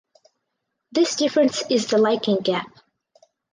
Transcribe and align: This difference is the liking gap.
This 0.91 1.15
difference 1.15 1.61
is 1.69 1.85
the 1.85 1.99
liking 1.99 2.37
gap. 2.37 2.75